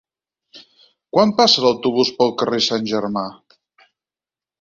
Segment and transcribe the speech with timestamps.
[1.17, 3.27] Quan passa l'autobús pel carrer Sant Germà?